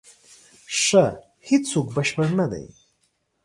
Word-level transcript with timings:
ښه، 0.81 1.03
هیڅوک 1.47 1.87
بشپړ 1.95 2.27
نه 2.39 2.45
دی. 2.51 2.65